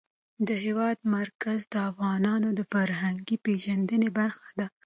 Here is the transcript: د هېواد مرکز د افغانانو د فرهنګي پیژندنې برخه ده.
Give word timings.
د 0.47 0.49
هېواد 0.65 0.97
مرکز 1.17 1.59
د 1.73 1.75
افغانانو 1.89 2.49
د 2.59 2.61
فرهنګي 2.73 3.35
پیژندنې 3.45 4.09
برخه 4.19 4.49
ده. 4.59 4.65